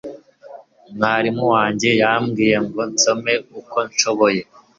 [0.95, 4.41] mwarimu wanjye yambwiye ngo nsome uko nshoboye